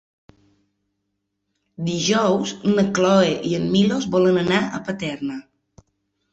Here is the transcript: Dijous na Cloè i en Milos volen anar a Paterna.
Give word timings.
Dijous 1.91 2.55
na 2.73 2.87
Cloè 3.01 3.29
i 3.53 3.55
en 3.61 3.71
Milos 3.77 4.11
volen 4.19 4.43
anar 4.45 4.67
a 4.81 4.85
Paterna. 4.91 5.41